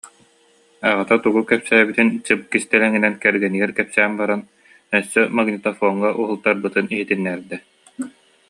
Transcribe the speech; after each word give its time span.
Аҕата 0.91 1.15
тугу 1.23 1.39
кэпсээбитин 1.49 2.09
чып 2.25 2.39
кистэлэҥинэн 2.51 3.15
кэргэнигэр 3.23 3.71
кэпсээн 3.77 4.13
баран, 4.19 4.41
өссө 4.97 5.21
магнитофоҥҥа 5.37 6.09
уһултарбытын 6.21 6.85
иһитиннэрдэ 6.93 7.57